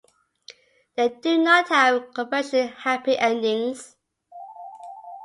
[0.95, 3.97] They do not have conventional happy endings.